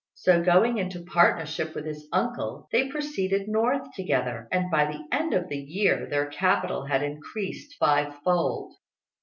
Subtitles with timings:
[0.15, 5.31] So going into partnership with his uncle, they proceeded north together; and by the end
[5.35, 8.77] of the year their capital had increased five fold.